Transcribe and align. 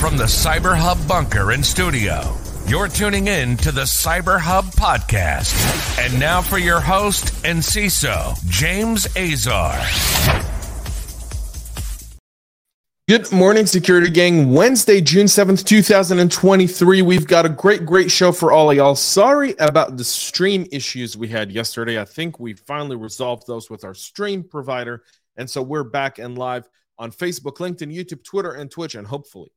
from 0.00 0.18
the 0.18 0.24
Cyber 0.24 0.76
Hub 0.76 1.08
bunker 1.08 1.52
and 1.52 1.64
studio. 1.64 2.36
You're 2.66 2.88
tuning 2.88 3.28
in 3.28 3.56
to 3.58 3.72
the 3.72 3.82
Cyber 3.82 4.38
Hub 4.38 4.66
podcast. 4.66 5.54
And 5.98 6.20
now 6.20 6.42
for 6.42 6.58
your 6.58 6.80
host 6.80 7.32
and 7.46 7.60
CISO, 7.60 8.36
James 8.46 9.06
Azar. 9.16 9.74
Good 13.08 13.32
morning, 13.32 13.64
security 13.64 14.10
gang. 14.10 14.52
Wednesday, 14.52 15.00
June 15.00 15.26
7th, 15.26 15.64
2023. 15.64 17.00
We've 17.00 17.26
got 17.26 17.46
a 17.46 17.48
great, 17.48 17.86
great 17.86 18.10
show 18.10 18.32
for 18.32 18.52
all 18.52 18.70
of 18.70 18.76
y'all. 18.76 18.96
Sorry 18.96 19.54
about 19.58 19.96
the 19.96 20.04
stream 20.04 20.66
issues 20.70 21.16
we 21.16 21.28
had 21.28 21.50
yesterday. 21.50 21.98
I 21.98 22.04
think 22.04 22.38
we 22.38 22.52
finally 22.52 22.96
resolved 22.96 23.46
those 23.46 23.70
with 23.70 23.82
our 23.82 23.94
stream 23.94 24.44
provider. 24.44 25.04
And 25.36 25.48
so 25.48 25.62
we're 25.62 25.84
back 25.84 26.18
and 26.18 26.36
live 26.36 26.68
on 26.98 27.12
Facebook, 27.12 27.56
LinkedIn, 27.56 27.94
YouTube, 27.94 28.22
Twitter, 28.24 28.52
and 28.52 28.70
Twitch. 28.70 28.94
And 28.94 29.06
hopefully, 29.06 29.52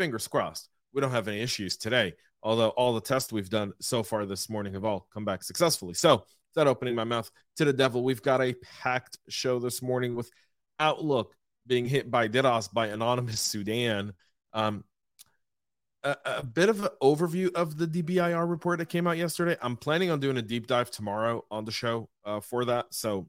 fingers 0.00 0.26
crossed, 0.26 0.70
we 0.94 1.02
don't 1.02 1.10
have 1.10 1.28
any 1.28 1.40
issues 1.40 1.76
today. 1.76 2.14
Although 2.42 2.70
all 2.70 2.94
the 2.94 3.02
tests 3.02 3.30
we've 3.30 3.50
done 3.50 3.74
so 3.80 4.02
far 4.02 4.24
this 4.24 4.48
morning 4.48 4.72
have 4.72 4.84
all 4.86 5.06
come 5.12 5.26
back 5.26 5.42
successfully. 5.42 5.92
So, 5.92 6.24
without 6.54 6.68
opening 6.68 6.94
my 6.94 7.04
mouth 7.04 7.30
to 7.56 7.66
the 7.66 7.72
devil, 7.72 8.02
we've 8.02 8.22
got 8.22 8.40
a 8.40 8.54
packed 8.54 9.18
show 9.28 9.58
this 9.58 9.82
morning 9.82 10.14
with 10.14 10.30
Outlook 10.78 11.34
being 11.66 11.84
hit 11.84 12.10
by 12.10 12.28
DDoS 12.28 12.72
by 12.72 12.86
Anonymous 12.86 13.40
Sudan. 13.40 14.14
Um, 14.54 14.84
a, 16.02 16.16
a, 16.24 16.42
bit 16.42 16.70
of 16.70 16.82
an 16.82 16.88
overview 17.02 17.52
of 17.52 17.76
the 17.76 17.86
DBIR 17.86 18.48
report 18.48 18.78
that 18.78 18.88
came 18.88 19.06
out 19.06 19.18
yesterday. 19.18 19.54
I'm 19.60 19.76
planning 19.76 20.10
on 20.10 20.18
doing 20.18 20.38
a 20.38 20.42
deep 20.42 20.66
dive 20.66 20.90
tomorrow 20.90 21.44
on 21.50 21.66
the 21.66 21.72
show 21.72 22.08
uh, 22.24 22.40
for 22.40 22.64
that. 22.64 22.86
So 22.88 23.28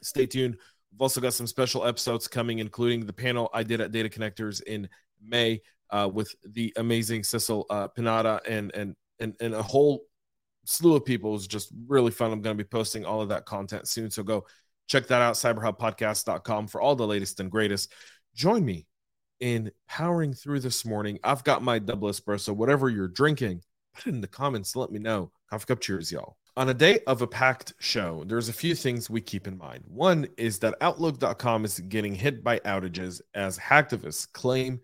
stay 0.00 0.26
tuned. 0.26 0.56
We've 0.92 1.02
also 1.02 1.20
got 1.20 1.34
some 1.34 1.48
special 1.48 1.84
episodes 1.84 2.28
coming, 2.28 2.60
including 2.60 3.06
the 3.06 3.12
panel 3.12 3.50
I 3.52 3.64
did 3.64 3.80
at 3.80 3.90
Data 3.90 4.08
Connectors 4.08 4.62
in 4.62 4.88
May 5.26 5.60
uh, 5.90 6.10
with 6.12 6.34
the 6.44 6.72
amazing 6.76 7.24
Cecil 7.24 7.66
uh, 7.70 7.88
Pineda 7.88 8.40
and, 8.48 8.74
and 8.74 8.94
and 9.20 9.34
and 9.40 9.54
a 9.54 9.62
whole 9.62 10.04
slew 10.64 10.96
of 10.96 11.04
people. 11.04 11.30
It 11.30 11.34
was 11.34 11.46
just 11.46 11.70
really 11.86 12.10
fun. 12.10 12.32
I'm 12.32 12.40
going 12.40 12.56
to 12.56 12.62
be 12.62 12.68
posting 12.68 13.04
all 13.04 13.20
of 13.20 13.28
that 13.28 13.44
content 13.44 13.86
soon. 13.86 14.10
So 14.10 14.22
go 14.22 14.44
Check 14.86 15.06
that 15.08 15.22
out, 15.22 15.34
cyberhubpodcast.com 15.34 16.68
for 16.68 16.80
all 16.80 16.96
the 16.96 17.06
latest 17.06 17.40
and 17.40 17.50
greatest. 17.50 17.92
Join 18.34 18.64
me 18.64 18.86
in 19.40 19.70
powering 19.88 20.34
through 20.34 20.60
this 20.60 20.84
morning. 20.84 21.18
I've 21.24 21.44
got 21.44 21.62
my 21.62 21.78
double 21.78 22.08
espresso, 22.08 22.54
whatever 22.54 22.90
you're 22.90 23.08
drinking, 23.08 23.62
put 23.94 24.06
it 24.06 24.14
in 24.14 24.20
the 24.20 24.28
comments. 24.28 24.76
Let 24.76 24.90
me 24.90 24.98
know. 24.98 25.30
Coffee 25.48 25.66
cup 25.66 25.80
cheers, 25.80 26.12
y'all. 26.12 26.36
On 26.56 26.68
a 26.68 26.74
day 26.74 27.00
of 27.06 27.22
a 27.22 27.26
packed 27.26 27.74
show, 27.80 28.22
there's 28.26 28.48
a 28.48 28.52
few 28.52 28.74
things 28.74 29.10
we 29.10 29.20
keep 29.20 29.48
in 29.48 29.58
mind. 29.58 29.82
One 29.88 30.28
is 30.36 30.60
that 30.60 30.76
Outlook.com 30.80 31.64
is 31.64 31.80
getting 31.80 32.14
hit 32.14 32.44
by 32.44 32.60
outages 32.60 33.20
as 33.34 33.58
hacktivists 33.58 34.30
claim 34.32 34.80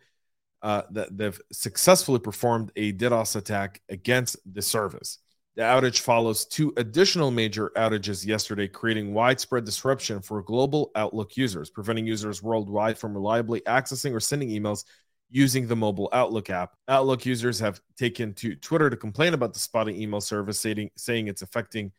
uh, 0.62 0.82
that 0.90 1.16
they've 1.16 1.40
successfully 1.52 2.18
performed 2.18 2.70
a 2.76 2.92
DDoS 2.92 3.36
attack 3.36 3.80
against 3.88 4.36
the 4.52 4.62
service. 4.62 5.18
The 5.56 5.62
outage 5.62 6.00
follows 6.00 6.46
two 6.46 6.72
additional 6.76 7.30
major 7.30 7.72
outages 7.76 8.24
yesterday, 8.24 8.68
creating 8.68 9.12
widespread 9.12 9.64
disruption 9.64 10.22
for 10.22 10.42
global 10.42 10.90
Outlook 10.94 11.36
users, 11.36 11.70
preventing 11.70 12.06
users 12.06 12.42
worldwide 12.42 12.96
from 12.96 13.14
reliably 13.14 13.60
accessing 13.62 14.14
or 14.14 14.20
sending 14.20 14.48
emails 14.50 14.84
using 15.28 15.66
the 15.66 15.76
mobile 15.76 16.08
Outlook 16.12 16.50
app. 16.50 16.76
Outlook 16.88 17.26
users 17.26 17.58
have 17.60 17.80
taken 17.96 18.32
to 18.34 18.54
Twitter 18.56 18.90
to 18.90 18.96
complain 18.96 19.34
about 19.34 19.52
the 19.52 19.58
spotty 19.58 20.00
email 20.00 20.20
service, 20.20 20.60
saying, 20.60 20.90
saying 20.96 21.28
it's 21.28 21.42
affecting 21.42 21.92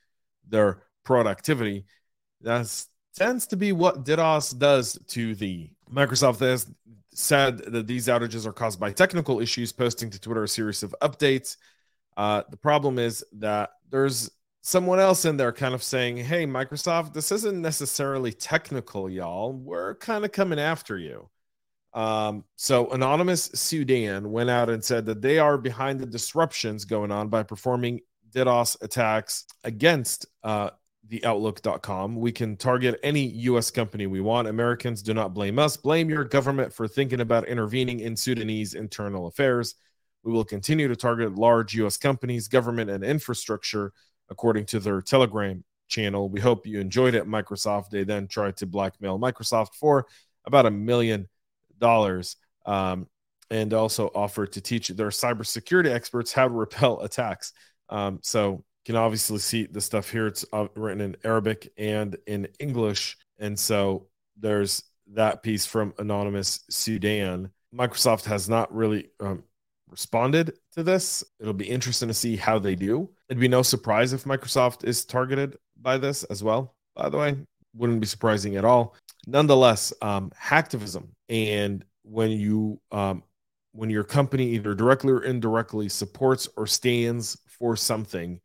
their 0.48 0.84
productivity. 1.04 1.86
That 2.42 2.86
tends 3.16 3.48
to 3.48 3.58
be 3.58 3.74
what 3.74 4.06
DDoS 4.06 4.58
does 4.58 4.98
to 5.10 5.36
the 5.36 5.70
Microsoft 5.92 6.40
said 7.14 7.60
that 7.74 7.88
these 7.88 8.08
outages 8.08 8.46
are 8.46 8.54
caused 8.54 8.80
by 8.80 8.92
technical 8.92 9.40
issues, 9.40 9.72
posting 9.72 10.10
to 10.10 10.20
Twitter 10.20 10.44
a 10.44 10.48
series 10.48 10.84
of 10.84 10.96
updates 11.02 11.58
uh, 12.18 12.44
the 12.50 12.58
problem 12.58 13.00
is 13.00 13.24
that 13.34 13.72
there's 13.90 14.30
someone 14.62 15.00
else 15.00 15.26
in 15.26 15.38
there 15.38 15.52
kind 15.52 15.74
of 15.74 15.84
saying, 15.84 16.18
Hey, 16.18 16.46
Microsoft, 16.46 17.14
this 17.14 17.32
isn't 17.32 17.62
necessarily 17.62 18.32
technical, 18.32 19.10
y'all. 19.10 19.54
We're 19.54 19.96
kind 19.96 20.26
of 20.26 20.32
coming 20.32 20.60
after 20.60 20.98
you. 20.98 21.30
Um, 21.94 22.46
so, 22.56 22.90
Anonymous 22.92 23.46
Sudan 23.54 24.32
went 24.32 24.50
out 24.50 24.70
and 24.70 24.84
said 24.84 25.06
that 25.08 25.22
they 25.22 25.40
are 25.40 25.58
behind 25.58 26.00
the 26.00 26.06
disruptions 26.06 26.86
going 26.86 27.12
on 27.12 27.28
by 27.28 27.44
performing 27.44 28.00
DDoS 28.34 28.82
attacks 28.82 29.46
against 29.66 30.26
uh, 30.44 30.70
the 31.08 31.24
Outlook.com. 31.26 32.16
We 32.16 32.32
can 32.32 32.56
target 32.56 33.00
any 33.04 33.28
US 33.32 33.72
company 33.72 34.08
we 34.08 34.22
want. 34.22 34.48
Americans 34.48 35.02
do 35.02 35.14
not 35.14 35.34
blame 35.34 35.60
us. 35.60 35.76
Blame 35.76 36.10
your 36.10 36.24
government 36.24 36.72
for 36.74 36.88
thinking 36.88 37.22
about 37.22 37.48
intervening 37.48 38.00
in 38.00 38.16
Sudanese 38.16 38.76
internal 38.76 39.28
affairs. 39.28 39.76
We 40.24 40.32
will 40.32 40.46
continue 40.46 40.88
to 40.88 40.96
target 40.96 41.36
large 41.36 41.74
U.S. 41.76 41.98
companies, 41.98 42.48
government, 42.48 42.90
and 42.92 43.04
infrastructure, 43.04 43.92
according 44.30 44.66
to 44.68 44.80
their 44.80 45.02
Telegram 45.02 45.64
channel. 45.88 46.30
We 46.30 46.40
hope 46.40 46.68
you 46.68 46.80
enjoyed 46.80 47.16
it. 47.16 47.28
Microsoft, 47.28 47.90
they 47.90 48.04
then 48.04 48.28
tried 48.28 48.58
to 48.58 48.68
blackmail 48.68 49.20
Microsoft 49.20 49.76
for 49.76 50.06
about 50.46 50.66
a 50.66 50.72
million 50.72 51.28
dollars 51.80 52.38
um, 52.66 53.08
and 53.50 53.74
also 53.74 54.12
offered 54.16 54.54
to 54.54 54.62
teach 54.62 54.88
their 54.90 55.10
cybersecurity 55.10 55.92
experts 55.92 56.32
how 56.32 56.48
to 56.48 56.54
repel 56.54 57.02
attacks. 57.02 57.54
Um, 57.90 58.20
so 58.22 58.64
can 58.86 58.96
obviously 58.96 59.40
see 59.40 59.66
the 59.66 59.82
stuff 59.82 60.10
here. 60.10 60.28
It's 60.28 60.46
uh, 60.54 60.68
written 60.76 61.02
in 61.02 61.18
Arabic 61.24 61.72
and 61.78 62.18
in 62.28 62.48
English. 62.60 63.18
And 63.40 63.58
so 63.58 64.08
there's 64.38 64.84
that 65.14 65.44
piece 65.44 65.66
from 65.66 65.94
Anonymous 65.98 66.62
Sudan. 66.70 67.52
Microsoft 67.74 68.26
has 68.26 68.50
not 68.50 68.74
really 68.74 69.10
um, 69.20 69.44
responded 69.90 70.54
to 70.74 70.84
this. 70.84 71.24
It'll 71.40 71.54
be 71.54 71.70
interesting 71.70 72.08
to 72.08 72.14
see 72.14 72.36
how 72.36 72.60
they 72.60 72.76
do. 72.76 73.10
It'd 73.30 73.40
be 73.40 73.48
no 73.48 73.62
surprise 73.62 74.14
if 74.14 74.24
Microsoft 74.24 74.84
is 74.84 75.06
targeted 75.06 75.58
by 75.80 75.98
this 75.98 76.24
as 76.26 76.44
well. 76.44 76.76
By 76.96 77.10
the 77.10 77.18
way, 77.18 77.38
wouldn't 77.76 78.02
be 78.02 78.08
surprising 78.08 78.56
at 78.56 78.66
all. 78.66 78.96
Nonetheless, 79.28 79.94
um, 80.02 80.32
hacktivism 80.42 81.08
and 81.30 81.86
when 82.04 82.32
you 82.32 82.80
um, 82.92 83.24
when 83.74 83.90
your 83.90 84.04
company 84.04 84.50
either 84.50 84.74
directly 84.74 85.14
or 85.14 85.24
indirectly 85.24 85.88
supports 85.88 86.50
or 86.58 86.68
stands 86.68 87.38
for 87.48 87.76
something 87.78 88.42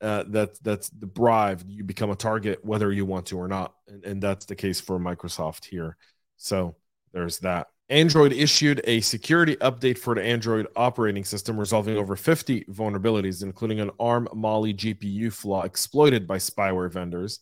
uh, 0.00 0.24
that 0.28 0.62
that's 0.62 0.88
deprived, 0.88 1.68
you 1.68 1.84
become 1.84 2.10
a 2.10 2.16
target 2.16 2.64
whether 2.64 2.90
you 2.92 3.04
want 3.04 3.26
to 3.26 3.38
or 3.38 3.48
not, 3.48 3.74
and, 3.88 4.04
and 4.04 4.22
that's 4.22 4.46
the 4.46 4.56
case 4.56 4.80
for 4.80 4.98
Microsoft 4.98 5.64
here. 5.66 5.96
So 6.36 6.76
there's 7.12 7.38
that. 7.40 7.68
Android 7.90 8.32
issued 8.32 8.80
a 8.84 9.00
security 9.00 9.56
update 9.56 9.98
for 9.98 10.14
the 10.14 10.22
Android 10.22 10.68
operating 10.76 11.24
system, 11.24 11.58
resolving 11.58 11.96
over 11.96 12.14
50 12.14 12.64
vulnerabilities, 12.66 13.42
including 13.42 13.80
an 13.80 13.90
ARM 13.98 14.28
Mali 14.32 14.72
GPU 14.72 15.32
flaw 15.32 15.62
exploited 15.62 16.26
by 16.26 16.38
spyware 16.38 16.90
vendors. 16.90 17.40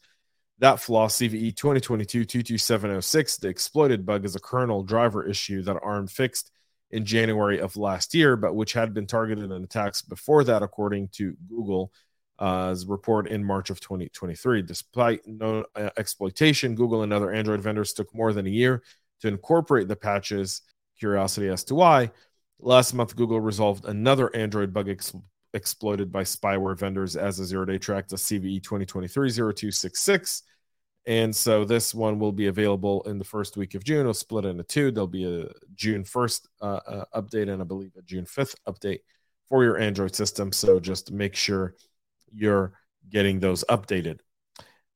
That 0.61 0.81
flaw, 0.81 1.07
CVE 1.07 1.55
2022 1.55 2.25
22706, 2.25 3.37
the 3.37 3.49
exploited 3.49 4.07
bug, 4.07 4.25
is 4.25 4.35
a 4.35 4.41
kernel 4.41 4.83
driver 4.83 5.25
issue 5.25 5.63
that 5.63 5.79
ARM 5.83 6.09
fixed 6.09 6.51
in 6.91 7.05
January 7.05 7.61
of 7.61 7.77
last 7.77 8.15
year, 8.15 8.35
but 8.35 8.55
which 8.55 8.73
had 8.73 8.95
been 8.95 9.07
targeted 9.07 9.53
in 9.53 9.63
attacks 9.63 10.01
before 10.01 10.45
that, 10.45 10.63
according 10.63 11.09
to 11.09 11.37
Google's 11.49 11.91
uh, 12.39 12.75
report 12.87 13.29
in 13.29 13.45
March 13.45 13.71
of 13.71 13.81
2023. 13.81 14.63
Despite 14.63 15.27
no 15.27 15.65
uh, 15.75 15.91
exploitation, 15.97 16.75
Google 16.75 17.03
and 17.03 17.13
other 17.13 17.33
Android 17.33 17.61
vendors 17.61 17.93
took 17.93 18.15
more 18.15 18.33
than 18.33 18.47
a 18.47 18.51
year 18.51 18.83
to 19.21 19.29
incorporate 19.29 19.89
the 19.89 19.97
patches. 19.97 20.63
Curiosity 20.99 21.49
as 21.49 21.65
to 21.65 21.75
why. 21.75 22.11
Last 22.61 22.93
month, 22.93 23.15
Google 23.15 23.41
resolved 23.41 23.85
another 23.85 24.35
Android 24.35 24.73
bug 24.73 24.89
ex- 24.89 25.15
exploited 25.55 26.11
by 26.11 26.25
spyware 26.25 26.77
vendors 26.77 27.17
as 27.17 27.39
a 27.39 27.45
zero 27.45 27.65
day 27.65 27.79
track 27.79 28.09
to 28.09 28.17
CVE 28.17 28.63
2023 28.63 29.31
0266. 29.31 30.43
And 31.07 31.35
so 31.35 31.65
this 31.65 31.95
one 31.95 32.19
will 32.19 32.33
be 32.33 32.49
available 32.49 33.03
in 33.05 33.19
the 33.19 33.25
first 33.25 33.57
week 33.57 33.75
of 33.75 33.83
June. 33.83 34.01
It'll 34.01 34.13
split 34.13 34.45
into 34.45 34.63
two. 34.63 34.91
There'll 34.91 35.07
be 35.07 35.25
a 35.25 35.49
June 35.75 36.05
1st 36.05 36.41
uh, 36.61 36.65
uh, 36.65 37.05
update 37.15 37.51
and 37.51 37.63
I 37.63 37.65
believe 37.65 37.93
a 37.97 38.03
June 38.03 38.27
5th 38.27 38.57
update 38.69 39.01
for 39.49 39.65
your 39.65 39.79
Android 39.79 40.15
system. 40.15 40.53
So 40.53 40.79
just 40.79 41.11
make 41.11 41.35
sure 41.35 41.75
you're 42.33 42.73
getting 43.09 43.41
those 43.41 43.65
updated. 43.69 44.21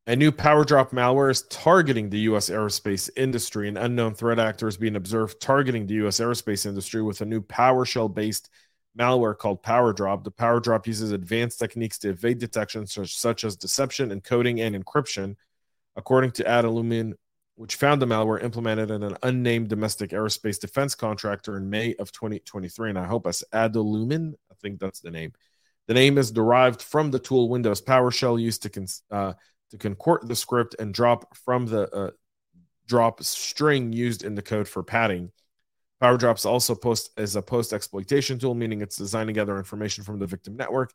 A 0.06 0.16
new 0.16 0.32
PowerDrop 0.32 0.90
malware 0.90 1.30
is 1.30 1.42
targeting 1.42 2.10
the 2.10 2.18
U.S. 2.20 2.50
aerospace 2.50 3.08
industry. 3.16 3.68
An 3.68 3.76
unknown 3.76 4.14
threat 4.14 4.40
actor 4.40 4.66
is 4.66 4.76
being 4.76 4.96
observed 4.96 5.40
targeting 5.40 5.86
the 5.86 5.94
U.S. 5.94 6.18
aerospace 6.18 6.66
industry 6.66 7.02
with 7.02 7.20
a 7.20 7.24
new 7.24 7.40
PowerShell 7.40 8.12
based 8.12 8.50
malware 8.98 9.38
called 9.38 9.62
PowerDrop. 9.62 10.24
The 10.24 10.32
PowerDrop 10.32 10.88
uses 10.88 11.12
advanced 11.12 11.60
techniques 11.60 11.98
to 11.98 12.10
evade 12.10 12.38
detection, 12.38 12.86
such, 12.86 13.16
such 13.16 13.44
as 13.44 13.56
deception, 13.56 14.10
encoding, 14.10 14.60
and 14.60 14.74
encryption. 14.74 15.36
According 15.94 16.32
to 16.32 16.44
Adlumin, 16.44 17.12
which 17.54 17.76
found 17.76 18.02
the 18.02 18.06
malware 18.06 18.42
implemented 18.42 18.90
in 18.90 19.02
an 19.02 19.16
unnamed 19.22 19.68
domestic 19.68 20.10
aerospace 20.10 20.58
defense 20.58 20.94
contractor 20.94 21.56
in 21.56 21.70
May 21.70 21.94
of 21.96 22.10
2023. 22.10 22.90
And 22.90 22.98
I 22.98 23.04
hope 23.04 23.26
it's 23.26 23.44
Adlumin. 23.52 24.32
I 24.50 24.54
think 24.60 24.80
that's 24.80 25.00
the 25.00 25.10
name. 25.10 25.32
The 25.88 25.94
name 25.94 26.18
is 26.18 26.30
derived 26.30 26.80
from 26.82 27.10
the 27.10 27.18
tool 27.18 27.48
Windows 27.48 27.82
PowerShell 27.82 28.40
used 28.40 28.62
to 28.62 28.88
uh, 29.10 29.32
to 29.70 29.78
contort 29.78 30.28
the 30.28 30.36
script 30.36 30.76
and 30.78 30.94
drop 30.94 31.36
from 31.36 31.66
the 31.66 31.90
uh, 31.94 32.10
drop 32.86 33.22
string 33.22 33.92
used 33.92 34.22
in 34.22 34.34
the 34.34 34.42
code 34.42 34.68
for 34.68 34.82
padding. 34.82 35.32
PowerDrops 36.02 36.44
also 36.44 36.74
post 36.74 37.10
is 37.16 37.36
a 37.36 37.42
post 37.42 37.72
exploitation 37.72 38.38
tool, 38.38 38.54
meaning 38.54 38.80
it's 38.80 38.96
designed 38.96 39.28
to 39.28 39.32
gather 39.32 39.56
information 39.56 40.04
from 40.04 40.18
the 40.18 40.26
victim 40.26 40.56
network 40.56 40.92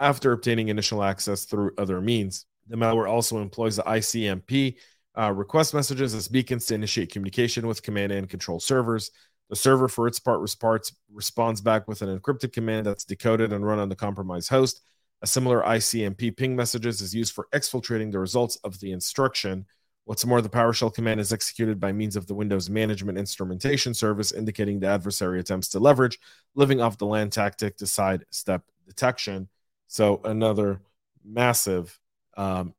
after 0.00 0.32
obtaining 0.32 0.68
initial 0.68 1.02
access 1.02 1.44
through 1.44 1.72
other 1.78 2.00
means. 2.00 2.46
The 2.68 2.76
malware 2.76 3.08
also 3.08 3.38
employs 3.38 3.76
the 3.76 3.82
ICMP 3.82 4.76
uh, 5.16 5.32
request 5.32 5.72
messages 5.72 6.14
as 6.14 6.28
beacons 6.28 6.66
to 6.66 6.74
initiate 6.74 7.12
communication 7.12 7.66
with 7.66 7.82
command 7.82 8.12
and 8.12 8.28
control 8.28 8.60
servers. 8.60 9.10
The 9.48 9.56
server, 9.56 9.88
for 9.88 10.08
its 10.08 10.18
part, 10.18 10.40
responds, 10.40 11.60
back 11.60 11.86
with 11.86 12.02
an 12.02 12.18
encrypted 12.18 12.52
command 12.52 12.86
that's 12.86 13.04
decoded 13.04 13.52
and 13.52 13.64
run 13.64 13.78
on 13.78 13.88
the 13.88 13.96
compromised 13.96 14.50
host. 14.50 14.80
A 15.22 15.26
similar 15.26 15.62
ICMP 15.62 16.36
ping 16.36 16.56
messages 16.56 17.00
is 17.00 17.14
used 17.14 17.32
for 17.32 17.46
exfiltrating 17.54 18.10
the 18.10 18.18
results 18.18 18.56
of 18.64 18.80
the 18.80 18.92
instruction. 18.92 19.66
What's 20.04 20.24
more, 20.24 20.40
the 20.40 20.48
PowerShell 20.48 20.94
command 20.94 21.20
is 21.20 21.32
executed 21.32 21.80
by 21.80 21.92
means 21.92 22.16
of 22.16 22.26
the 22.26 22.34
Windows 22.34 22.68
Management 22.68 23.18
Instrumentation 23.18 23.94
Service, 23.94 24.32
indicating 24.32 24.78
the 24.78 24.88
adversary 24.88 25.40
attempts 25.40 25.68
to 25.68 25.80
leverage 25.80 26.18
living 26.54 26.80
off 26.80 26.98
the 26.98 27.06
land 27.06 27.32
tactic 27.32 27.76
to 27.78 27.86
sidestep 27.86 28.62
detection. 28.86 29.48
So 29.88 30.20
another 30.24 30.80
massive, 31.24 31.98
um, 32.36 32.74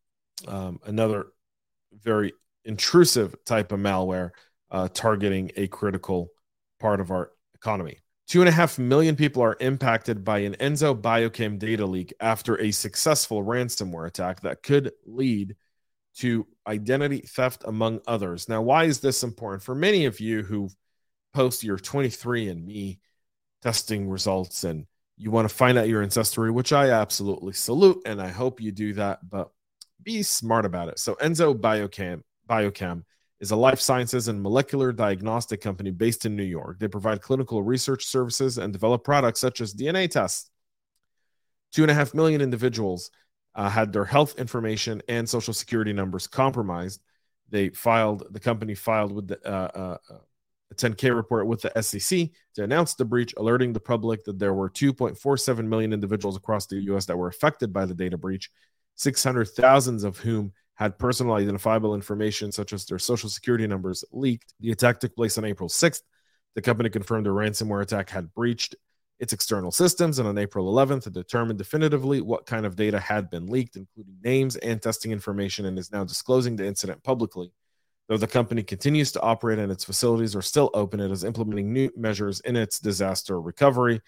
um, 0.48 0.80
another 0.86 1.28
very 2.02 2.34
intrusive 2.66 3.36
type 3.46 3.72
of 3.72 3.80
malware 3.80 4.32
uh, 4.70 4.88
targeting 4.94 5.52
a 5.56 5.68
critical 5.68 6.30
part 6.80 7.00
of 7.00 7.12
our 7.12 7.32
economy. 7.56 8.00
Two 8.28 8.42
and 8.42 8.50
a 8.50 8.52
half 8.52 8.78
million 8.78 9.16
people 9.16 9.42
are 9.42 9.56
impacted 9.62 10.26
by 10.26 10.40
an 10.40 10.56
Enzo 10.56 11.00
Biochem 11.00 11.58
data 11.58 11.86
leak 11.86 12.14
after 12.20 12.60
a 12.60 12.72
successful 12.72 13.44
ransomware 13.44 14.06
attack 14.06 14.42
that 14.42 14.64
could 14.64 14.92
lead 15.06 15.56
to 16.18 16.46
identity 16.68 17.20
theft, 17.20 17.64
among 17.66 18.02
others. 18.06 18.50
Now, 18.50 18.62
why 18.62 18.86
is 18.86 19.00
this 19.00 19.24
important? 19.24 19.64
For 19.64 19.76
many 19.76 20.06
of 20.06 20.20
you 20.20 20.44
who 20.44 20.70
post 21.34 21.64
your 21.64 21.78
23andMe 21.78 23.00
testing 23.62 24.10
results 24.10 24.64
and 24.64 24.88
you 25.16 25.32
want 25.32 25.48
to 25.48 25.56
find 25.56 25.78
out 25.78 25.88
your 25.88 26.04
ancestry, 26.04 26.52
which 26.52 26.74
I 26.74 26.90
absolutely 26.90 27.54
salute, 27.54 28.02
and 28.06 28.22
I 28.22 28.30
hope 28.30 28.62
you 28.62 28.72
do 28.72 28.94
that, 28.94 29.28
but 29.28 29.50
be 30.04 30.22
smart 30.22 30.66
about 30.66 30.90
it. 30.90 31.00
So, 31.00 31.16
Enzo 31.16 31.56
Biochem, 31.56 32.22
Biochem 32.48 33.04
is 33.40 33.52
a 33.52 33.56
life 33.56 33.80
sciences 33.80 34.28
and 34.28 34.42
molecular 34.42 34.92
diagnostic 34.92 35.62
company 35.62 35.92
based 35.92 36.26
in 36.26 36.36
New 36.36 36.44
York. 36.44 36.80
They 36.80 36.88
provide 36.88 37.22
clinical 37.22 37.62
research 37.62 38.06
services 38.06 38.58
and 38.58 38.74
develop 38.74 39.04
products 39.04 39.40
such 39.40 39.62
as 39.62 39.74
DNA 39.74 40.10
tests. 40.10 40.50
Two 41.72 41.84
and 41.84 41.92
a 41.92 41.94
half 41.94 42.14
million 42.14 42.42
individuals 42.42 43.12
uh, 43.54 43.70
had 43.70 43.94
their 43.94 44.06
health 44.06 44.40
information 44.40 45.02
and 45.08 45.28
social 45.28 45.54
security 45.54 45.94
numbers 45.94 46.26
compromised. 46.26 47.02
They 47.50 47.70
filed, 47.70 48.24
the 48.32 48.40
company 48.40 48.74
filed 48.74 49.12
with 49.12 49.28
the 49.28 49.40
uh, 49.46 49.98
uh, 50.10 50.18
a 50.72 50.76
10K 50.76 51.16
report 51.16 51.48
with 51.48 51.62
the 51.62 51.82
SEC 51.82 52.30
to 52.56 52.64
announce 52.64 52.96
the 52.96 53.06
breach, 53.06 53.34
alerting 53.38 53.74
the 53.74 53.80
public 53.80 54.24
that 54.26 54.40
there 54.40 54.54
were 54.54 54.70
2.47 54.70 55.66
million 55.66 55.94
individuals 55.94 56.36
across 56.36 56.66
the 56.66 56.78
US 56.92 57.06
that 57.06 57.18
were 57.18 57.30
affected 57.30 57.72
by 57.72 57.86
the 57.86 57.94
data 57.94 58.18
breach, 58.18 58.52
600,000 58.96 60.04
of 60.04 60.18
whom 60.18 60.52
had 60.78 61.00
personal 61.00 61.34
identifiable 61.34 61.96
information 61.96 62.52
such 62.52 62.72
as 62.72 62.86
their 62.86 63.00
social 63.00 63.30
security 63.30 63.66
numbers 63.66 64.06
leaked. 64.12 64.54
The 64.60 64.72
attack 64.72 65.00
took 65.00 65.16
place 65.16 65.38
on 65.38 65.46
April 65.46 65.70
6th. 65.70 66.02
The 66.56 66.62
company 66.62 66.90
confirmed 66.90 67.26
a 67.28 67.32
ransomware 67.32 67.82
attack 67.82 68.10
had 68.12 68.34
breached 68.34 68.76
its 69.20 69.34
external 69.34 69.72
systems, 69.72 70.20
and 70.20 70.28
on 70.28 70.38
April 70.38 70.72
11th, 70.72 71.08
it 71.08 71.14
determined 71.14 71.58
definitively 71.58 72.22
what 72.22 72.46
kind 72.46 72.68
of 72.68 72.76
data 72.76 73.00
had 73.00 73.32
been 73.32 73.48
leaked, 73.48 73.76
including 73.76 74.16
names 74.24 74.56
and 74.58 74.80
testing 74.80 75.12
information, 75.12 75.66
and 75.66 75.80
is 75.80 75.92
now 75.92 76.04
disclosing 76.04 76.56
the 76.56 76.66
incident 76.66 77.04
publicly. 77.04 77.52
Though 78.08 78.18
the 78.18 78.28
company 78.28 78.62
continues 78.62 79.12
to 79.14 79.22
operate 79.22 79.58
and 79.58 79.72
its 79.72 79.84
facilities 79.84 80.36
are 80.36 80.44
still 80.44 80.70
open, 80.76 81.00
it 81.00 81.10
is 81.10 81.24
implementing 81.24 81.74
new 81.74 81.90
measures 81.98 82.40
in 82.42 82.56
its 82.56 82.80
disaster 82.80 83.42
recovery. 83.42 84.02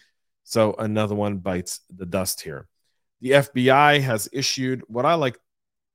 So 0.43 0.75
another 0.77 1.15
one 1.15 1.37
bites 1.37 1.81
the 1.89 2.05
dust 2.05 2.41
here. 2.41 2.67
The 3.21 3.31
FBI 3.31 4.01
has 4.01 4.29
issued 4.31 4.83
what 4.87 5.05
I 5.05 5.15
like 5.15 5.37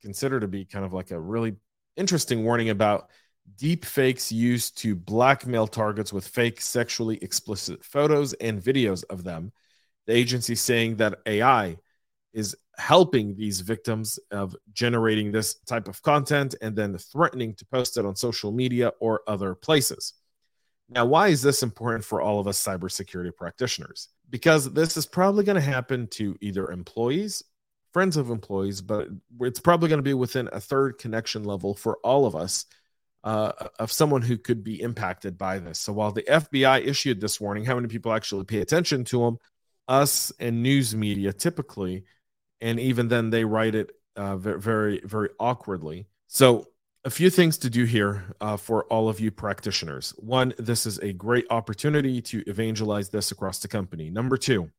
consider 0.04 0.38
to 0.38 0.46
be 0.46 0.66
kind 0.66 0.84
of 0.84 0.92
like 0.92 1.10
a 1.10 1.18
really 1.18 1.56
interesting 1.96 2.44
warning 2.44 2.68
about 2.68 3.08
deep 3.56 3.86
fakes 3.86 4.30
used 4.30 4.76
to 4.78 4.94
blackmail 4.94 5.66
targets 5.66 6.12
with 6.12 6.28
fake 6.28 6.60
sexually 6.60 7.16
explicit 7.22 7.82
photos 7.82 8.34
and 8.34 8.62
videos 8.62 9.02
of 9.08 9.24
them. 9.24 9.50
The 10.06 10.12
agency 10.12 10.56
saying 10.56 10.96
that 10.96 11.20
AI 11.24 11.78
is 12.34 12.54
helping 12.76 13.34
these 13.34 13.60
victims 13.60 14.18
of 14.30 14.54
generating 14.74 15.32
this 15.32 15.54
type 15.66 15.88
of 15.88 16.02
content 16.02 16.54
and 16.60 16.76
then 16.76 16.98
threatening 16.98 17.54
to 17.54 17.64
post 17.66 17.96
it 17.96 18.04
on 18.04 18.14
social 18.14 18.52
media 18.52 18.92
or 19.00 19.22
other 19.26 19.54
places. 19.54 20.12
Now, 20.90 21.06
why 21.06 21.28
is 21.28 21.40
this 21.40 21.62
important 21.62 22.04
for 22.04 22.20
all 22.20 22.40
of 22.40 22.46
us 22.46 22.62
cybersecurity 22.62 23.34
practitioners? 23.34 24.08
Because 24.28 24.70
this 24.70 24.98
is 24.98 25.06
probably 25.06 25.44
going 25.44 25.56
to 25.56 25.62
happen 25.62 26.08
to 26.08 26.36
either 26.42 26.70
employees 26.70 27.42
friends 27.94 28.16
of 28.18 28.28
employees, 28.28 28.82
but 28.82 29.08
it's 29.40 29.60
probably 29.60 29.88
going 29.88 30.00
to 30.00 30.02
be 30.02 30.12
within 30.12 30.48
a 30.52 30.60
third 30.60 30.98
connection 30.98 31.44
level 31.44 31.74
for 31.74 31.98
all 32.04 32.26
of 32.26 32.34
us 32.36 32.66
uh, 33.22 33.52
of 33.78 33.90
someone 33.90 34.20
who 34.20 34.36
could 34.36 34.64
be 34.64 34.82
impacted 34.82 35.38
by 35.38 35.60
this. 35.60 35.78
So 35.78 35.92
while 35.92 36.12
the 36.12 36.24
FBI 36.24 36.84
issued 36.84 37.20
this 37.20 37.40
warning, 37.40 37.64
how 37.64 37.76
many 37.76 37.86
people 37.86 38.12
actually 38.12 38.44
pay 38.44 38.60
attention 38.60 39.04
to 39.04 39.20
them? 39.20 39.38
Us 39.86 40.32
and 40.40 40.62
news 40.62 40.94
media 40.94 41.32
typically, 41.32 42.04
and 42.60 42.80
even 42.80 43.08
then 43.08 43.30
they 43.30 43.44
write 43.44 43.76
it 43.76 43.92
uh, 44.16 44.36
very, 44.36 45.00
very 45.04 45.30
awkwardly. 45.38 46.06
So 46.26 46.66
a 47.04 47.10
few 47.10 47.30
things 47.30 47.58
to 47.58 47.70
do 47.70 47.84
here 47.84 48.24
uh, 48.40 48.56
for 48.56 48.84
all 48.86 49.08
of 49.08 49.20
you 49.20 49.30
practitioners. 49.30 50.10
One, 50.16 50.52
this 50.58 50.84
is 50.84 50.98
a 50.98 51.12
great 51.12 51.46
opportunity 51.48 52.20
to 52.22 52.42
evangelize 52.48 53.10
this 53.10 53.30
across 53.30 53.60
the 53.60 53.68
company. 53.68 54.10
Number 54.10 54.36
two, 54.36 54.70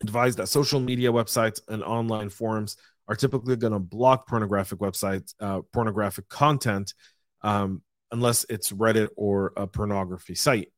advise 0.00 0.36
that 0.36 0.48
social 0.48 0.80
media 0.80 1.10
websites 1.10 1.60
and 1.68 1.82
online 1.82 2.28
forums 2.28 2.76
are 3.08 3.16
typically 3.16 3.56
going 3.56 3.72
to 3.72 3.78
block 3.78 4.28
pornographic 4.28 4.78
websites, 4.78 5.34
uh, 5.40 5.62
pornographic 5.72 6.28
content, 6.28 6.94
um, 7.42 7.82
unless 8.12 8.44
it's 8.48 8.72
Reddit 8.72 9.08
or 9.16 9.52
a 9.56 9.66
pornography 9.66 10.34
site. 10.34 10.72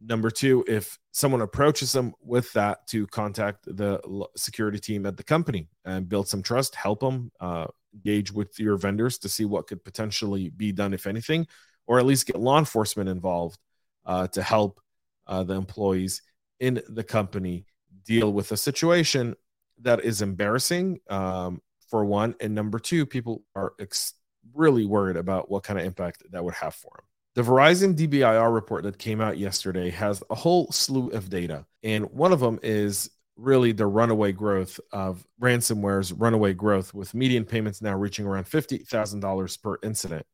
Number 0.00 0.30
two, 0.30 0.64
if 0.68 0.98
someone 1.12 1.40
approaches 1.40 1.92
them 1.92 2.12
with 2.20 2.52
that, 2.52 2.86
to 2.88 3.06
contact 3.06 3.64
the 3.64 3.98
security 4.36 4.78
team 4.78 5.06
at 5.06 5.16
the 5.16 5.24
company 5.24 5.68
and 5.84 6.08
build 6.08 6.28
some 6.28 6.42
trust, 6.42 6.74
help 6.74 7.00
them 7.00 7.32
uh, 7.40 7.66
engage 7.94 8.30
with 8.30 8.58
your 8.60 8.76
vendors 8.76 9.18
to 9.18 9.28
see 9.28 9.44
what 9.44 9.66
could 9.66 9.82
potentially 9.82 10.50
be 10.50 10.70
done, 10.70 10.92
if 10.92 11.06
anything, 11.06 11.46
or 11.86 11.98
at 11.98 12.06
least 12.06 12.26
get 12.26 12.38
law 12.38 12.58
enforcement 12.58 13.08
involved 13.08 13.58
uh, 14.04 14.26
to 14.28 14.42
help 14.42 14.80
uh, 15.26 15.42
the 15.42 15.54
employees 15.54 16.22
in 16.60 16.82
the 16.88 17.04
company 17.04 17.66
deal 18.06 18.32
with 18.32 18.52
a 18.52 18.56
situation 18.56 19.34
that 19.82 20.04
is 20.04 20.22
embarrassing 20.22 21.00
um, 21.08 21.60
for 21.90 22.04
one, 22.04 22.34
and 22.40 22.54
number 22.54 22.78
two, 22.78 23.06
people 23.06 23.42
are 23.54 23.74
ex- 23.78 24.14
really 24.54 24.86
worried 24.86 25.16
about 25.16 25.50
what 25.50 25.64
kind 25.64 25.78
of 25.78 25.84
impact 25.84 26.22
that 26.30 26.44
would 26.44 26.54
have 26.54 26.74
for 26.74 26.92
them. 26.96 27.04
The 27.34 27.42
Verizon 27.42 27.94
DBIR 27.94 28.54
report 28.54 28.84
that 28.84 28.98
came 28.98 29.20
out 29.20 29.36
yesterday 29.36 29.90
has 29.90 30.22
a 30.30 30.34
whole 30.34 30.72
slew 30.72 31.10
of 31.10 31.28
data, 31.28 31.66
and 31.82 32.10
one 32.10 32.32
of 32.32 32.40
them 32.40 32.58
is 32.62 33.10
really 33.36 33.72
the 33.72 33.86
runaway 33.86 34.32
growth 34.32 34.80
of 34.92 35.26
ransomware's 35.40 36.12
runaway 36.12 36.54
growth, 36.54 36.94
with 36.94 37.14
median 37.14 37.44
payments 37.44 37.82
now 37.82 37.94
reaching 37.94 38.26
around 38.26 38.44
$50,000 38.44 39.62
per 39.62 39.76
incident. 39.82 40.26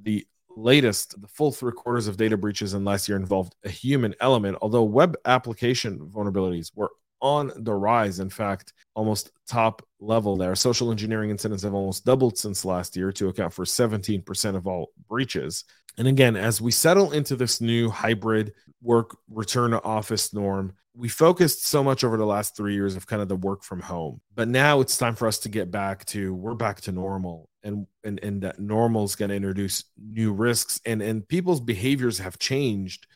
The 0.00 0.24
latest, 0.56 1.20
the 1.20 1.28
full 1.28 1.52
three 1.52 1.72
quarters 1.72 2.06
of 2.06 2.16
data 2.16 2.36
breaches 2.36 2.74
in 2.74 2.84
last 2.84 3.08
year 3.08 3.16
involved 3.16 3.54
a 3.64 3.68
human 3.68 4.14
element, 4.20 4.58
although 4.62 4.82
web 4.82 5.16
application 5.24 5.98
vulnerabilities 5.98 6.70
were 6.74 6.90
on 7.20 7.52
the 7.56 7.74
rise. 7.74 8.18
In 8.18 8.30
fact, 8.30 8.72
almost 8.94 9.30
top 9.46 9.86
level 10.00 10.36
there. 10.36 10.54
Social 10.54 10.90
engineering 10.90 11.30
incidents 11.30 11.62
have 11.62 11.74
almost 11.74 12.04
doubled 12.04 12.38
since 12.38 12.64
last 12.64 12.96
year 12.96 13.12
to 13.12 13.28
account 13.28 13.52
for 13.52 13.64
17% 13.64 14.56
of 14.56 14.66
all 14.66 14.92
breaches. 15.08 15.64
And 15.98 16.08
again, 16.08 16.36
as 16.36 16.60
we 16.60 16.70
settle 16.70 17.12
into 17.12 17.36
this 17.36 17.60
new 17.60 17.90
hybrid 17.90 18.52
work 18.82 19.16
return 19.28 19.72
to 19.72 19.82
office 19.82 20.32
norm, 20.32 20.72
we 20.94 21.08
focused 21.08 21.66
so 21.66 21.84
much 21.84 22.04
over 22.04 22.16
the 22.16 22.26
last 22.26 22.56
three 22.56 22.74
years 22.74 22.96
of 22.96 23.06
kind 23.06 23.22
of 23.22 23.28
the 23.28 23.36
work 23.36 23.62
from 23.62 23.80
home. 23.80 24.20
But 24.34 24.48
now 24.48 24.80
it's 24.80 24.96
time 24.96 25.14
for 25.14 25.28
us 25.28 25.38
to 25.40 25.48
get 25.48 25.70
back 25.70 26.04
to 26.06 26.34
we're 26.34 26.54
back 26.54 26.80
to 26.82 26.92
normal. 26.92 27.49
And 27.62 27.86
and, 28.04 28.18
and 28.22 28.42
that 28.42 28.58
normal 28.58 29.04
is 29.04 29.16
going 29.16 29.28
to 29.28 29.34
introduce 29.34 29.84
new 29.98 30.32
risks 30.32 30.80
and, 30.86 31.02
and 31.02 31.28
people's 31.28 31.60
behaviors 31.60 32.18
have 32.18 32.38
changed 32.38 33.06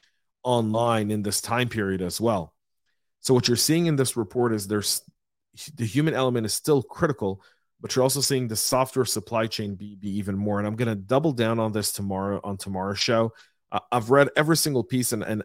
online 0.43 1.11
in 1.11 1.23
this 1.23 1.41
time 1.41 1.69
period 1.69 2.03
as 2.03 2.21
well. 2.21 2.55
So 3.21 3.33
what 3.33 3.49
you're 3.49 3.57
seeing 3.57 3.87
in 3.87 3.97
this 3.97 4.17
report 4.17 4.53
is 4.53 4.67
there's 4.67 5.03
the 5.77 5.87
human 5.87 6.15
element 6.15 6.47
is 6.47 6.55
still 6.55 6.83
critical, 6.83 7.43
but 7.81 7.95
you're 7.95 8.03
also 8.03 8.21
seeing 8.21 8.49
the 8.49 8.57
software 8.57 9.05
supply 9.05 9.47
chain 9.47 9.75
be, 9.75 9.95
be 9.97 10.11
even 10.19 10.37
more. 10.37 10.59
And 10.59 10.67
I'm 10.67 10.77
going 10.77 10.89
to 10.89 10.95
double 10.95 11.33
down 11.33 11.59
on 11.59 11.73
this 11.73 11.93
tomorrow 11.93 12.41
on 12.45 12.57
tomorrow's 12.57 12.99
show. 12.99 13.33
Uh, 13.73 13.81
I've 13.91 14.11
read 14.11 14.29
every 14.37 14.57
single 14.57 14.85
piece, 14.85 15.13
and, 15.13 15.23
and 15.23 15.43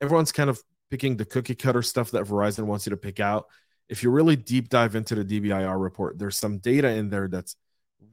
everyone's 0.00 0.32
kind 0.32 0.48
of 0.48 0.60
picking 0.90 1.16
the 1.16 1.24
cookie 1.24 1.54
cutter 1.54 1.82
stuff 1.82 2.10
that 2.12 2.24
Verizon 2.24 2.64
wants 2.64 2.86
you 2.86 2.90
to 2.90 2.96
pick 2.96 3.20
out. 3.20 3.46
If 3.88 4.02
you 4.02 4.10
really 4.10 4.36
deep 4.36 4.68
dive 4.68 4.94
into 4.94 5.14
the 5.14 5.24
DBIR 5.24 5.80
report, 5.80 6.18
there's 6.18 6.36
some 6.36 6.58
data 6.58 6.88
in 6.88 7.10
there 7.10 7.28
that's 7.28 7.56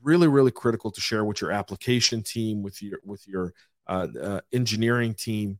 really, 0.01 0.27
really 0.27 0.51
critical 0.51 0.91
to 0.91 1.01
share 1.01 1.25
with 1.25 1.41
your 1.41 1.51
application 1.51 2.23
team, 2.23 2.61
with 2.61 2.81
your 2.81 2.99
with 3.03 3.27
your 3.27 3.53
uh, 3.87 4.07
uh, 4.21 4.41
engineering 4.51 5.13
team, 5.13 5.59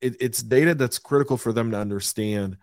it, 0.00 0.16
it's 0.20 0.42
data 0.42 0.74
that's 0.74 0.98
critical 0.98 1.36
for 1.36 1.52
them 1.52 1.70
to 1.70 1.78
understand 1.78 2.56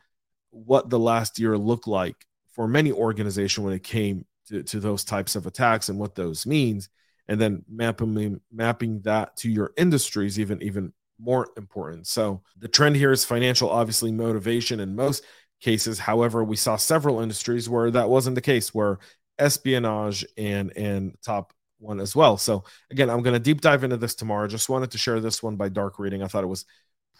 what 0.49 0.89
the 0.89 0.99
last 0.99 1.39
year 1.39 1.57
looked 1.57 1.87
like 1.87 2.15
for 2.51 2.67
many 2.67 2.91
organizations 2.91 3.63
when 3.63 3.73
it 3.73 3.83
came 3.83 4.25
to, 4.47 4.63
to 4.63 4.79
those 4.79 5.03
types 5.03 5.35
of 5.35 5.45
attacks 5.45 5.89
and 5.89 5.99
what 5.99 6.15
those 6.15 6.45
means 6.45 6.89
and 7.27 7.39
then 7.39 7.63
mapping 7.69 8.39
mapping 8.51 9.01
that 9.01 9.35
to 9.37 9.49
your 9.49 9.71
industries 9.77 10.39
even 10.39 10.61
even 10.63 10.93
more 11.19 11.49
important. 11.57 12.07
So 12.07 12.41
the 12.57 12.67
trend 12.67 12.95
here 12.95 13.11
is 13.11 13.25
financial 13.25 13.69
obviously 13.69 14.11
motivation 14.11 14.79
in 14.79 14.95
most 14.95 15.23
cases. 15.61 15.99
However 15.99 16.43
we 16.43 16.55
saw 16.55 16.75
several 16.75 17.21
industries 17.21 17.69
where 17.69 17.91
that 17.91 18.09
wasn't 18.09 18.35
the 18.35 18.41
case 18.41 18.73
where 18.73 18.99
espionage 19.39 20.25
and 20.37 20.75
and 20.75 21.15
top 21.23 21.53
one 21.79 21.99
as 21.99 22.15
well. 22.15 22.37
So 22.37 22.63
again 22.91 23.09
i'm 23.09 23.21
going 23.21 23.33
to 23.33 23.39
deep 23.39 23.61
dive 23.61 23.83
into 23.83 23.97
this 23.97 24.15
tomorrow. 24.15 24.47
Just 24.47 24.69
wanted 24.69 24.91
to 24.91 24.97
share 24.97 25.19
this 25.19 25.43
one 25.43 25.55
by 25.55 25.69
dark 25.69 25.99
reading. 25.99 26.23
I 26.23 26.27
thought 26.27 26.43
it 26.43 26.47
was 26.47 26.65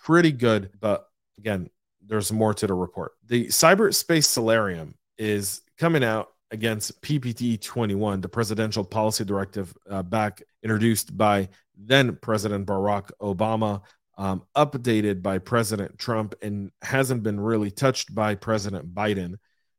pretty 0.03 0.31
good 0.31 0.71
but 0.79 1.07
again 1.37 1.69
there's 2.05 2.31
more 2.31 2.53
to 2.53 2.67
the 2.67 2.73
report. 2.73 3.13
The 3.25 3.47
cyberspace 3.47 4.25
solarium 4.25 4.95
is 5.17 5.61
coming 5.77 6.03
out 6.03 6.29
against 6.51 7.01
PPD 7.01 7.61
21, 7.61 8.21
the 8.21 8.29
presidential 8.29 8.83
policy 8.83 9.25
directive 9.25 9.75
uh, 9.89 10.03
back 10.03 10.41
introduced 10.63 11.17
by 11.17 11.49
then 11.75 12.17
President 12.21 12.65
Barack 12.65 13.11
Obama, 13.21 13.81
um, 14.17 14.43
updated 14.55 15.21
by 15.21 15.37
President 15.37 15.97
Trump, 15.99 16.33
and 16.41 16.71
hasn't 16.81 17.23
been 17.23 17.39
really 17.39 17.69
touched 17.69 18.15
by 18.15 18.35
President 18.35 18.93
Biden. 18.93 19.35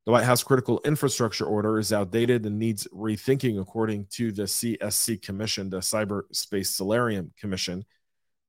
The 0.08 0.12
White 0.12 0.24
House 0.24 0.42
critical 0.42 0.80
infrastructure 0.86 1.44
order 1.44 1.78
is 1.78 1.92
outdated 1.92 2.46
and 2.46 2.58
needs 2.58 2.88
rethinking, 2.94 3.60
according 3.60 4.06
to 4.12 4.32
the 4.32 4.44
CSC 4.44 5.20
Commission, 5.20 5.68
the 5.68 5.80
Cyberspace 5.80 6.68
Solarium 6.68 7.30
Commission. 7.38 7.84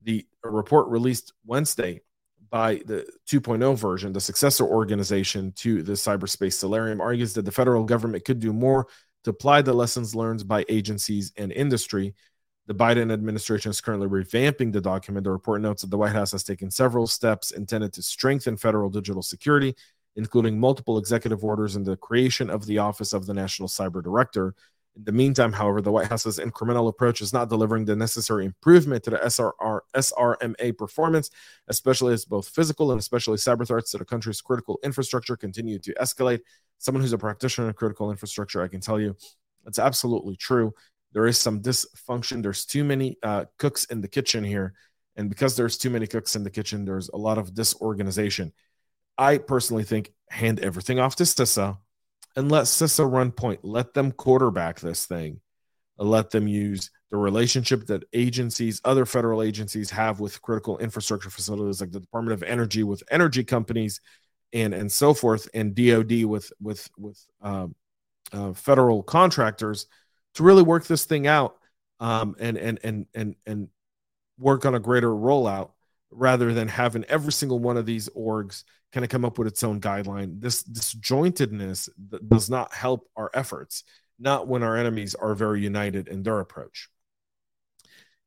The 0.02 0.26
report 0.42 0.88
released 0.88 1.34
Wednesday 1.46 2.00
by 2.50 2.76
the 2.86 3.06
2.0 3.30 3.78
version, 3.78 4.14
the 4.14 4.22
successor 4.22 4.64
organization 4.64 5.52
to 5.58 5.84
the 5.84 5.92
cyberspace 5.92 6.54
Solarium, 6.54 7.02
argues 7.02 7.34
that 7.34 7.44
the 7.44 7.52
federal 7.52 7.84
government 7.84 8.24
could 8.24 8.40
do 8.40 8.54
more 8.54 8.88
to 9.26 9.32
apply 9.32 9.62
the 9.62 9.74
lessons 9.74 10.16
learned 10.16 10.48
by 10.48 10.64
agencies 10.70 11.34
and 11.36 11.52
industry. 11.52 12.16
The 12.68 12.74
Biden 12.74 13.12
administration 13.12 13.72
is 13.72 13.82
currently 13.82 14.08
revamping 14.08 14.72
the 14.72 14.80
document. 14.80 15.26
The 15.26 15.32
report 15.32 15.60
notes 15.60 15.82
that 15.82 15.90
the 15.90 15.98
White 15.98 16.14
House 16.14 16.32
has 16.32 16.44
taken 16.46 16.72
several 16.72 17.06
steps 17.06 17.52
intended 17.52 17.92
to 17.94 18.02
strengthen 18.02 18.56
federal 18.56 18.90
digital 18.90 19.22
security, 19.22 19.76
including 20.16 20.60
multiple 20.60 20.98
executive 20.98 21.44
orders 21.44 21.76
and 21.76 21.86
the 21.86 21.98
creation 21.98 22.50
of 22.50 22.66
the 22.66 22.78
Office 22.78 23.14
of 23.14 23.26
the 23.26 23.34
National 23.34 23.68
Cyber 23.68 24.04
Director. 24.04 24.56
In 24.96 25.04
the 25.06 25.12
meantime, 25.12 25.54
however, 25.54 25.82
the 25.82 25.92
White 25.92 26.08
House's 26.08 26.40
incremental 26.40 26.90
approach 26.90 27.22
is 27.22 27.32
not 27.32 27.50
delivering 27.50 27.86
the 27.86 27.96
necessary 27.96 28.46
improvement 28.46 29.04
to 29.04 29.12
the 29.12 29.18
SRR, 29.18 29.82
SRMA 29.96 30.78
performance, 30.78 31.30
especially 31.68 32.14
as 32.14 32.26
both 32.26 32.50
physical 32.50 32.92
and 32.92 33.00
especially 33.00 33.38
cyber 33.38 33.66
threats 33.66 33.92
to 33.92 33.98
the 33.98 34.06
country's 34.06 34.42
critical 34.42 34.80
infrastructure 34.84 35.38
continue 35.38 35.80
to 35.80 35.94
escalate. 35.96 36.42
Someone 36.80 37.02
who's 37.02 37.14
a 37.14 37.18
practitioner 37.18 37.68
in 37.68 37.74
critical 37.74 38.12
infrastructure, 38.12 38.62
I 38.62 38.68
can 38.68 38.82
tell 38.82 39.00
you 39.00 39.16
it's 39.66 39.80
absolutely 39.80 40.36
true. 40.36 40.74
There 41.14 41.28
is 41.28 41.38
some 41.38 41.62
dysfunction. 41.62 42.44
There's 42.44 42.66
too 42.66 42.84
many 42.84 43.18
uh, 43.24 43.46
cooks 43.58 43.86
in 43.86 44.02
the 44.02 44.08
kitchen 44.08 44.44
here. 44.44 44.74
And 45.16 45.30
because 45.30 45.56
there's 45.56 45.78
too 45.78 45.90
many 45.90 46.08
cooks 46.08 46.36
in 46.36 46.44
the 46.44 46.50
kitchen, 46.50 46.86
there's 46.86 47.10
a 47.10 47.18
lot 47.18 47.38
of 47.38 47.54
disorganization. 47.54 48.54
I 49.20 49.38
personally 49.38 49.84
think 49.84 50.14
hand 50.30 50.62
everything 50.62 50.98
off 50.98 51.18
to 51.18 51.24
CISA 51.24 51.78
and 52.38 52.50
let 52.50 52.66
CISA 52.66 53.12
run 53.12 53.32
point. 53.32 53.60
Let 53.64 53.94
them 53.94 54.14
quarterback 54.14 54.80
this 54.80 55.06
thing. 55.06 55.42
Let 55.98 56.30
them 56.30 56.48
use 56.48 56.90
the 57.12 57.18
relationship 57.18 57.88
that 57.88 58.06
agencies, 58.14 58.80
other 58.86 59.06
federal 59.06 59.44
agencies 59.44 59.90
have 59.90 60.22
with 60.22 60.42
critical 60.42 60.78
infrastructure 60.78 61.30
facilities 61.30 61.82
like 61.82 61.92
the 61.92 62.00
Department 62.00 62.34
of 62.34 62.48
Energy 62.48 62.84
with 62.84 63.04
energy 63.12 63.44
companies 63.44 64.00
and 64.54 64.74
and 64.74 64.90
so 64.90 65.14
forth, 65.14 65.50
and 65.54 65.76
DoD 65.76 66.24
with 66.24 66.52
with 66.62 66.90
with 66.98 67.20
um, 67.42 67.76
uh, 68.32 68.54
federal 68.54 69.04
contractors 69.04 69.86
to 70.36 70.44
really 70.44 70.64
work 70.64 70.86
this 70.88 71.04
thing 71.04 71.28
out 71.28 71.58
um, 72.00 72.36
and 72.40 72.58
and 72.58 72.80
and 72.84 73.06
and 73.14 73.36
and 73.46 73.68
work 74.38 74.66
on 74.66 74.76
a 74.76 74.80
greater 74.80 75.10
rollout 75.10 75.72
rather 76.10 76.54
than 76.54 76.70
having 76.70 77.04
every 77.06 77.34
single 77.34 77.60
one 77.60 77.76
of 77.76 77.86
these 77.86 78.08
orgs 78.10 78.64
kind 78.92 79.04
of 79.04 79.10
come 79.10 79.26
up 79.26 79.38
with 79.38 79.48
its 79.48 79.64
own 79.64 79.80
guideline. 79.80 80.42
This 80.42 80.64
disjointedness 80.64 81.90
does 82.28 82.50
not 82.50 82.74
help 82.74 83.08
our 83.16 83.30
efforts, 83.34 83.84
not 84.18 84.48
when 84.48 84.64
our 84.64 84.76
enemies 84.76 85.16
are 85.16 85.36
very 85.36 85.62
united 85.62 86.08
in 86.08 86.24
their 86.24 86.40
approach. 86.40 86.90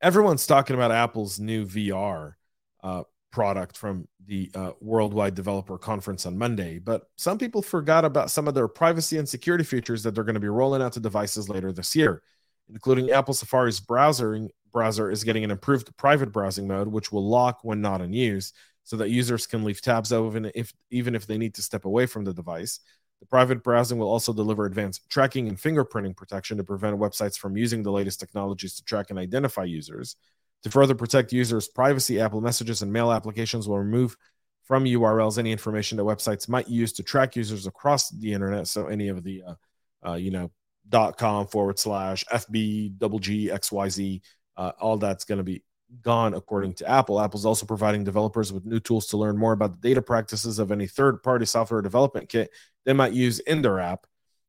Everyone's 0.00 0.47
talking 0.47 0.75
about 0.75 0.90
Apple's 0.90 1.38
new 1.38 1.64
VR 1.64 2.35
uh, 2.83 3.04
product 3.31 3.76
from 3.76 4.09
the 4.26 4.50
uh, 4.54 4.73
Worldwide 4.81 5.35
Developer 5.35 5.78
Conference 5.78 6.26
on 6.26 6.38
Monday, 6.38 6.78
but 6.78 7.02
some 7.16 7.38
people 7.38 7.62
forgot 7.62 8.04
about 8.04 8.31
some 8.31 8.47
of 8.47 8.54
their 8.54 8.69
privacy 8.69 9.19
and 9.19 9.28
security 9.28 9.64
features 9.64 10.02
that 10.02 10.14
they're 10.14 10.25
going 10.25 10.35
to 10.35 10.40
be 10.40 10.49
rolling 10.49 10.83
out 10.83 10.92
to 10.92 11.00
devices 11.00 11.49
later 11.49 11.73
this 11.73 11.95
year, 11.97 12.23
including 12.69 13.11
Apple 13.11 13.35
Safari's 13.35 13.81
browsing 13.81 14.50
browser 14.73 15.11
is 15.11 15.23
getting 15.23 15.45
an 15.45 15.50
improved 15.50 15.95
private 15.97 16.33
browsing 16.33 16.66
mode, 16.66 16.88
which 16.88 17.12
will 17.12 17.28
lock 17.28 17.61
when 17.62 17.81
not 17.81 18.00
in 18.00 18.12
use, 18.12 18.52
so 18.84 18.96
that 18.96 19.10
users 19.10 19.46
can 19.46 19.64
leave 19.64 19.80
tabs 19.80 20.12
open 20.12 20.50
if 20.54 20.72
even 20.90 21.14
if 21.14 21.26
they 21.26 21.38
need 21.38 21.54
to 21.54 21.62
step 21.62 21.84
away 21.84 22.06
from 22.06 22.24
the 22.24 22.34
device. 22.34 22.80
The 23.20 23.26
private 23.26 23.62
browsing 23.62 23.98
will 23.98 24.10
also 24.10 24.32
deliver 24.32 24.66
advanced 24.66 25.08
tracking 25.08 25.46
and 25.46 25.56
fingerprinting 25.56 26.16
protection 26.16 26.56
to 26.56 26.64
prevent 26.64 26.98
websites 26.98 27.38
from 27.38 27.56
using 27.56 27.82
the 27.82 27.92
latest 27.92 28.18
technologies 28.18 28.74
to 28.74 28.84
track 28.84 29.10
and 29.10 29.18
identify 29.18 29.62
users. 29.62 30.16
To 30.64 30.70
further 30.70 30.94
protect 30.94 31.32
users' 31.32 31.68
privacy, 31.68 32.20
Apple 32.20 32.40
Messages 32.40 32.82
and 32.82 32.92
Mail 32.92 33.12
applications 33.12 33.68
will 33.68 33.78
remove 33.78 34.16
from 34.64 34.84
URLs 34.84 35.38
any 35.38 35.52
information 35.52 35.96
that 35.98 36.04
websites 36.04 36.48
might 36.48 36.68
use 36.68 36.92
to 36.94 37.02
track 37.02 37.36
users 37.36 37.66
across 37.66 38.10
the 38.10 38.32
internet. 38.32 38.66
So 38.66 38.86
any 38.86 39.08
of 39.08 39.22
the, 39.22 39.42
uh, 39.46 39.54
uh, 40.08 40.14
you 40.14 40.30
know, 40.32 40.50
dot 40.88 41.16
com 41.16 41.46
forward 41.46 41.78
slash 41.78 42.24
FB 42.24 42.98
double 42.98 43.20
G 43.20 43.48
XYZ 43.48 44.20
uh, 44.56 44.72
all 44.80 44.98
that's 44.98 45.24
going 45.24 45.38
to 45.38 45.44
be 45.44 45.62
gone 46.00 46.34
according 46.34 46.75
to 46.75 46.88
Apple. 46.88 47.20
Apple's 47.20 47.44
also 47.44 47.66
providing 47.66 48.04
developers 48.04 48.52
with 48.52 48.64
new 48.64 48.80
tools 48.80 49.06
to 49.08 49.16
learn 49.16 49.37
more 49.37 49.52
about 49.52 49.72
the 49.80 49.88
data 49.88 50.00
practices 50.00 50.58
of 50.58 50.72
any 50.72 50.87
third 50.87 51.22
party 51.22 51.44
software 51.44 51.82
development 51.82 52.28
kit 52.28 52.50
they 52.84 52.92
might 52.92 53.12
use 53.12 53.38
in 53.40 53.62
their 53.62 53.78
app. 53.78 54.06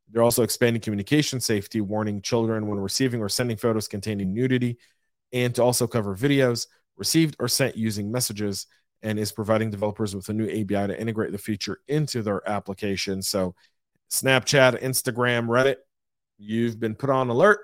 They're 0.10 0.24
also 0.24 0.44
expanding 0.44 0.82
communication 0.82 1.40
safety, 1.40 1.82
warning 1.82 2.22
children 2.22 2.68
when 2.68 2.80
receiving 2.80 3.22
or 3.22 3.30
sending 3.30 3.58
photos 3.58 3.88
containing 3.88 4.34
nudity, 4.34 4.78
and 5.32 5.54
to 5.56 5.64
also 5.64 5.88
cover 5.88 6.16
videos 6.16 6.68
received 6.98 7.36
or 7.40 7.48
sent 7.48 7.76
using 7.76 8.12
messages, 8.12 8.68
and 9.02 9.20
is 9.20 9.32
providing 9.32 9.70
developers 9.70 10.16
with 10.16 10.30
a 10.30 10.34
new 10.34 10.46
API 10.46 10.88
to 10.88 11.00
integrate 11.00 11.32
the 11.32 11.38
feature 11.38 11.80
into 11.88 12.22
their 12.22 12.48
application. 12.48 13.22
So, 13.22 13.56
Snapchat, 14.12 14.82
Instagram, 14.82 15.48
Reddit, 15.48 15.78
you've 16.38 16.80
been 16.80 16.96
put 16.96 17.10
on 17.10 17.30
alert 17.30 17.60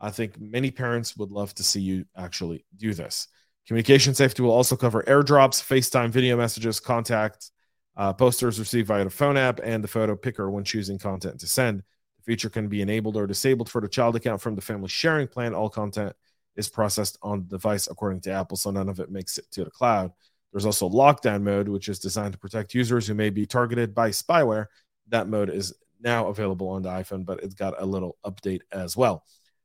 I 0.00 0.10
think 0.10 0.40
many 0.40 0.70
parents 0.70 1.16
would 1.16 1.30
love 1.30 1.54
to 1.54 1.64
see 1.64 1.80
you 1.80 2.04
actually 2.16 2.64
do 2.76 2.94
this. 2.94 3.28
Communication 3.66 4.14
safety 4.14 4.42
will 4.42 4.50
also 4.50 4.76
cover 4.76 5.02
airdrops, 5.02 5.62
FaceTime 5.62 6.10
video 6.10 6.36
messages, 6.36 6.80
contacts, 6.80 7.50
uh, 7.96 8.12
posters 8.12 8.58
received 8.58 8.88
via 8.88 9.04
the 9.04 9.10
phone 9.10 9.36
app, 9.36 9.60
and 9.62 9.82
the 9.82 9.88
photo 9.88 10.14
picker 10.16 10.50
when 10.50 10.64
choosing 10.64 10.98
content 10.98 11.40
to 11.40 11.46
send. 11.46 11.80
The 11.80 12.22
feature 12.22 12.48
can 12.48 12.68
be 12.68 12.80
enabled 12.80 13.16
or 13.16 13.26
disabled 13.26 13.68
for 13.68 13.80
the 13.80 13.88
child 13.88 14.16
account 14.16 14.40
from 14.40 14.54
the 14.54 14.62
family 14.62 14.88
sharing 14.88 15.26
plan. 15.26 15.54
All 15.54 15.68
content 15.68 16.14
is 16.56 16.68
processed 16.68 17.18
on 17.22 17.40
the 17.40 17.48
device 17.48 17.88
according 17.88 18.20
to 18.22 18.30
Apple, 18.30 18.56
so 18.56 18.70
none 18.70 18.88
of 18.88 19.00
it 19.00 19.10
makes 19.10 19.36
it 19.36 19.50
to 19.50 19.64
the 19.64 19.70
cloud. 19.70 20.12
There's 20.52 20.64
also 20.64 20.88
lockdown 20.88 21.42
mode, 21.42 21.68
which 21.68 21.88
is 21.88 21.98
designed 21.98 22.32
to 22.32 22.38
protect 22.38 22.72
users 22.72 23.06
who 23.06 23.14
may 23.14 23.30
be 23.30 23.46
targeted 23.46 23.94
by 23.94 24.10
spyware. 24.10 24.66
That 25.08 25.28
mode 25.28 25.50
is 25.50 25.74
now 26.00 26.28
available 26.28 26.68
on 26.68 26.82
the 26.82 26.88
iPhone, 26.88 27.24
but 27.24 27.42
it's 27.42 27.54
got 27.54 27.74
a 27.80 27.84
little 27.84 28.16
update 28.24 28.62
as 28.72 28.96
well. 28.96 29.24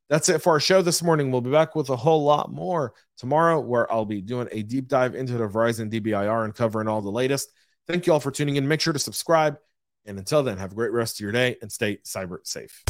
That's 0.10 0.30
it 0.30 0.42
for 0.42 0.54
our 0.54 0.60
show 0.60 0.82
this 0.82 1.02
morning. 1.02 1.32
We'll 1.32 1.42
be 1.42 1.52
back 1.52 1.76
with 1.76 1.90
a 1.90 1.96
whole 1.96 2.24
lot 2.24 2.52
more 2.52 2.94
tomorrow, 3.18 3.60
where 3.60 3.92
I'll 3.92 4.06
be 4.06 4.22
doing 4.22 4.48
a 4.52 4.62
deep 4.62 4.88
dive 4.88 5.16
into 5.16 5.34
the 5.34 5.48
Verizon 5.48 5.92
DBIR 5.92 6.46
and 6.46 6.54
covering 6.54 6.88
all 6.88 7.02
the 7.02 7.10
latest. 7.10 7.50
Thank 7.88 8.06
you 8.06 8.14
all 8.14 8.20
for 8.20 8.32
tuning 8.32 8.56
in. 8.58 8.68
Make 8.68 8.82
sure 8.82 8.94
to 8.94 9.00
subscribe. 9.00 9.58
And 10.06 10.18
until 10.18 10.44
then, 10.44 10.58
have 10.58 10.74
a 10.74 10.76
great 10.76 10.92
rest 10.92 11.18
of 11.18 11.22
your 11.22 11.32
day 11.32 11.58
and 11.62 11.72
stay 11.72 11.98
cyber 12.06 12.38
safe. 12.44 12.84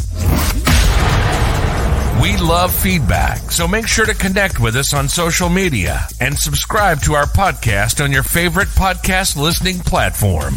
We 2.22 2.38
love 2.38 2.74
feedback, 2.74 3.51
so 3.51 3.67
make 3.67 3.88
sure 3.88 4.05
to 4.05 4.13
connect 4.13 4.60
with 4.60 4.75
us 4.75 4.93
on 4.93 5.10
social 5.10 5.50
media 5.50 6.08
and 6.22 6.38
subscribe 6.38 7.01
to 7.01 7.13
our 7.13 7.25
podcast 7.25 8.03
on 8.03 8.12
your 8.12 8.24
favorite 8.24 8.70
podcast 8.70 9.36
listening 9.36 9.79
platform. 9.79 10.53